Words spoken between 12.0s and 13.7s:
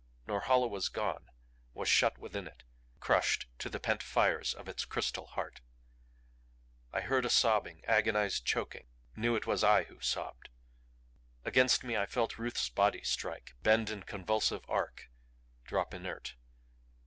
felt Ruth's body strike,